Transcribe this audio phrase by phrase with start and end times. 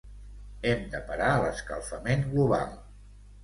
[0.69, 2.77] Hem de parar l'escalfament global